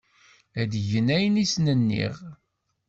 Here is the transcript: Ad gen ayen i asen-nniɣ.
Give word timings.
Ad 0.61 0.71
gen 0.89 1.07
ayen 1.15 1.41
i 1.43 1.45
asen-nniɣ. 1.47 2.15